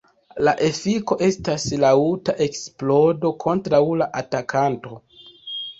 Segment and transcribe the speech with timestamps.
[0.47, 5.01] La efiko estas laŭta eksplodo kontraŭ la atakanto.